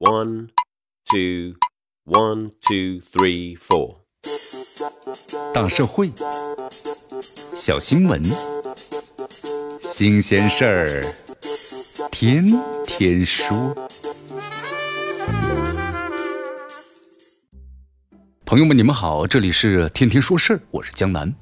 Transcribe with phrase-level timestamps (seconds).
[0.00, 0.50] One,
[1.10, 1.56] two,
[2.04, 3.96] one, two, three, four.
[5.52, 6.12] 大社会，
[7.56, 8.22] 小新闻，
[9.80, 11.14] 新鲜事儿，
[12.12, 12.46] 天
[12.86, 13.74] 天说。
[18.46, 21.34] 朋友们，你们好，这里是天天说事儿，我是江南。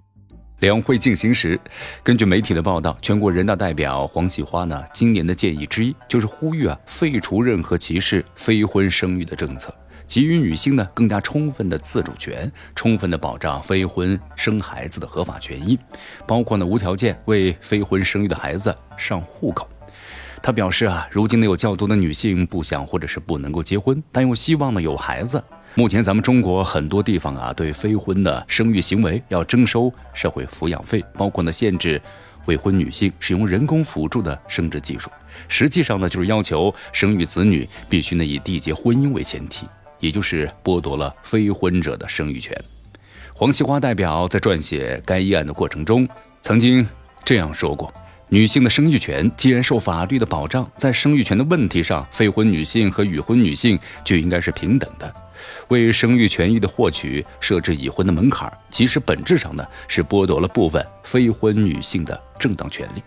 [0.61, 1.61] 两会进行时，
[2.03, 9.75] 根据媒体的报道，全国人大代表黄喜花呢，今年的建议之一就是呼吁啊，废除任何歧视非婚生育的政策，
[10.09, 15.79] 给予女性呢更加充分的自主权，充分的保障非婚生孩子的合法权益，
[16.27, 19.69] 包括呢无条件为非婚生育的孩子上户口。
[20.43, 25.43] 他表示啊，如今呢有较多的女性不想或者是不能够结婚，但又希望呢有孩子。
[25.79, 32.01] 目前，咱们中国很多地方啊，对非婚的生育行为要征收社会抚养费，包括呢限制
[32.47, 35.11] 未婚女性使用人工辅助的生殖技术。
[35.49, 39.67] 实际上呢，就是要求生育子女必须呢以缔结婚姻为前提，
[40.01, 42.59] 也就是剥夺了非婚者的生育权。
[43.35, 46.09] 黄西花代表在撰写该议案的过程中，
[46.41, 46.87] 曾经
[47.23, 47.93] 这样说过。
[48.29, 55.13] 女性的生育权既然受法律的保障，在生育权的问题上，非婚女性和已婚女性就应该是平等的。
[55.69, 63.03] 为生育权益的获取设置已婚的门槛，其实本质上呢是剥夺了部分非婚女性的正当权利。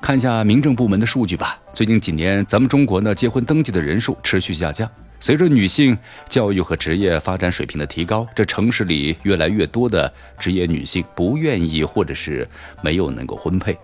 [0.00, 1.58] 看一下民政部门的数据吧。
[1.72, 4.88] 最近几年，咱们中国呢结婚登记的人数持续下降。
[5.20, 5.96] 随着女性
[6.28, 12.46] 教育和职业发展水平的提高，这城市里越来越多的职业女性不愿意或者是
[12.82, 13.76] 没有能够婚配，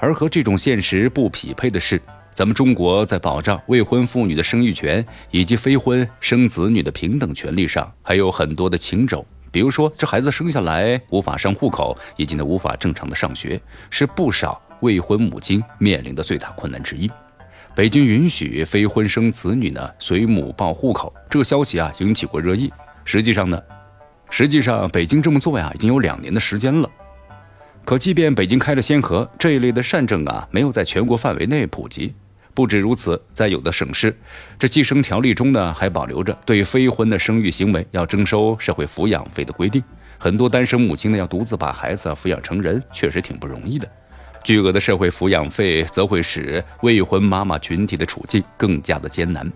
[0.00, 2.00] 而和这种现实不匹配的是，
[2.32, 9.24] 咱们中国在保障未婚妇女的生育权以及非婚生子女的平等权利上还有很多的情肘。
[9.50, 17.10] 比如说，这孩子生下来无法上户口，以及呢无法正常的上学，是不少未婚母亲面临的最大困难之一。
[17.78, 22.72] 北京允许非婚生子女呢随母报户口，这个消息啊引起过热议。
[23.04, 23.62] 实际上呢，
[24.30, 26.90] 实际上北京这么做呀已经有两年的时间了。
[27.84, 32.12] 可即便北京开了先河，这一类的善政啊没有在全国范围内普及。
[32.52, 34.12] 不止如此，在有的省市，
[34.58, 39.80] 这计生条例中呢还保留着对非婚的生育行为要征收社会抚养费的规定。
[40.18, 43.88] 很多单身母亲呢要独自把孩子抚养成人，确实挺不容易的。
[44.48, 49.46] 巨额的社会抚养费则会使未婚妈妈群体的处境更加的艰难。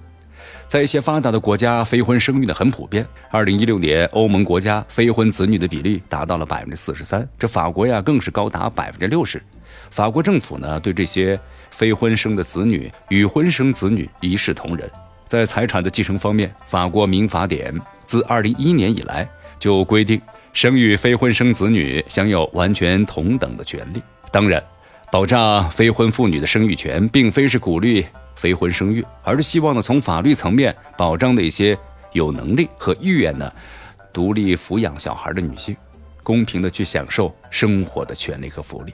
[0.69, 3.07] 在一些发达的国家，非婚生育的很普遍。
[3.31, 9.43] 二零一六年，欧盟国家非婚子女的比例达到了百分之四十三，这法国呀更是高达百分之六十。
[9.89, 14.87] 法国政府呢对这些非婚生的子女与婚生子女一视同仁。
[15.27, 19.27] 在财产的继承方面，法国民法典自二零一一年以来
[19.59, 20.21] 就规定，
[20.53, 24.03] 生育非婚生子女享有完全同等的权利。
[24.31, 24.63] 当然。
[25.13, 31.77] 保障非婚妇女的生育权，并非是鼓励非婚生育，而是希望呢从法律层面保障那些
[32.13, 33.53] 有能力和意愿呢
[34.11, 35.77] 独立抚养小孩的女性，
[36.23, 38.93] 公平的去享受生活的权利和福利。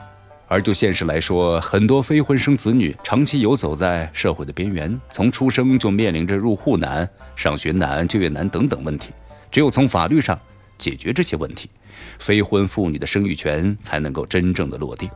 [0.48, 9.10] 而就现实来说，很多非婚生子女长期游走在社会的边缘，从出生就面临着入户难、上学难、就业难等等问题。
[9.52, 10.36] 只有从法律上
[10.78, 11.70] 解决这些问题，
[12.18, 15.08] 非婚妇女的生育权才能够真正的落地。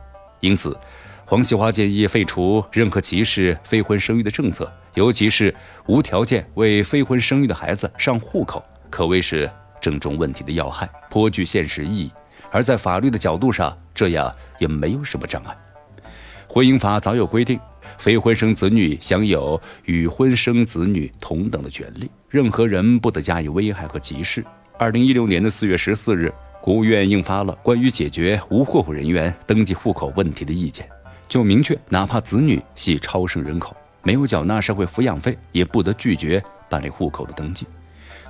[0.43, 0.77] 因此，
[1.25, 5.55] 黄喜华建议废除任何歧视非婚生育的政策，尤其是
[5.87, 9.49] 无条件为非婚生育的孩子上户口，可谓是
[9.79, 12.11] 正中问题的要害，颇具现实意义。
[12.51, 15.57] 而在法律的角度上，这样也没有什么障碍。
[16.45, 17.57] 婚姻法早有规定，
[17.97, 24.43] 非婚生子女享有与婚生子女同等的权利，任何人不得加以危害和歧视。
[24.77, 26.29] 二零一六年的四月十四日。
[26.63, 30.87] 国务院印发了关于解决无户口人员登记户口问题的意见，
[31.27, 37.67] 就明确，哪怕子女系超生人口，没有缴纳社会抚养费，也不得拒绝办理户口的登记。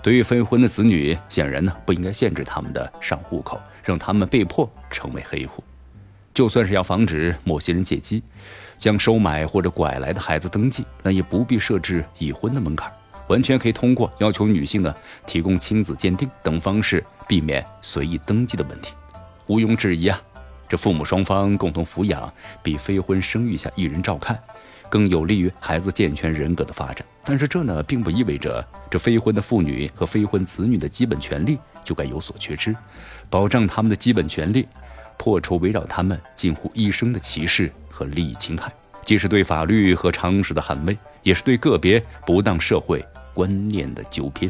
[0.01, 5.63] 对于非婚的子女，显然呢不应该限制他们的上户口，让他们被迫成为黑户。
[6.33, 8.23] 就算是要防止某些人借机
[8.79, 12.91] 将收买或者拐来的孩子登记，那也不必设置已婚的门槛。
[13.27, 14.93] 完全可以通过要求女性呢
[15.25, 18.93] 提供亲子鉴定等方式，避免随意登记的问题。
[19.47, 20.21] 毋庸置疑啊，
[20.69, 22.31] 这父母双方共同抚养，
[22.61, 24.39] 比非婚生育下一人照看，
[24.89, 27.05] 更有利于孩子健全人格的发展。
[27.25, 32.75] 但是这呢，并不意味着这非婚的妇女和非婚子女的基本权利就该有所缺失。
[33.29, 34.67] 保障他们的基本权利，
[35.17, 38.71] 破除围绕他们近乎一生的歧视和利益侵害。
[39.05, 44.49] 既是对法律和常识的捍卫，也是对个别不当社会观念的纠偏。